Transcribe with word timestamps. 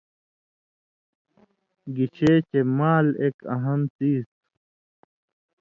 گِشے 1.95 2.33
چے 2.49 2.59
مال 2.77 3.05
ایک 3.23 3.37
اہم 3.53 3.81
څیز 3.95 4.23
تُھو 4.33 4.39